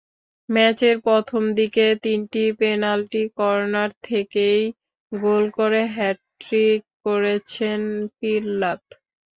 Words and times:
ম্যাচের 0.49 0.95
প্রথম 1.05 1.43
দিকে 1.59 1.85
তিনটি 2.03 2.43
পেনাল্টি 2.59 3.23
কর্নার 3.37 3.91
থেকেই 4.03 4.61
গোল 5.11 5.43
করে 5.57 5.81
হ্যাটট্রিক 5.95 6.79
করেছেন 7.05 7.79
পিল্লাত। 8.17 8.83